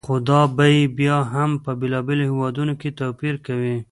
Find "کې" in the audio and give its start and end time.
2.81-2.89